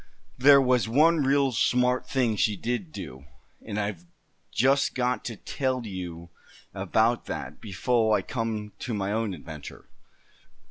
[0.39, 3.25] But there was one real smart thing she did do,
[3.63, 4.03] and I've
[4.51, 6.31] just got to tell you
[6.73, 9.85] about that befo' I come to my own adventure."